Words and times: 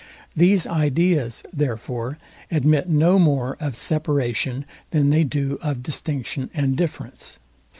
These 0.35 0.65
ideas, 0.65 1.43
therefore, 1.53 2.17
admit 2.49 2.89
no 2.89 3.19
more 3.19 3.55
of 3.59 3.75
separation 3.75 4.65
than 4.89 5.11
they 5.11 5.23
do 5.23 5.59
of 5.61 5.83
distinction 5.83 6.49
and 6.55 6.75
difference. 6.75 7.37